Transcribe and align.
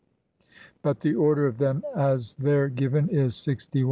72); 0.81 0.81
but 0.81 0.99
the 1.01 1.13
order 1.13 1.45
of 1.45 1.59
them 1.59 1.83
as 1.95 2.33
there 2.39 2.69
given 2.69 3.07
is 3.07 3.35
61, 3.35 3.53
60, 3.59 3.59
62. 3.69 3.79